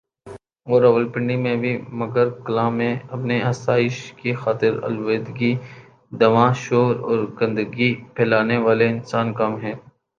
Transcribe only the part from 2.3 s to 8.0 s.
کلاں میں اپنی آسائش کی خاطر آلودگی دھواں شور اور گندگی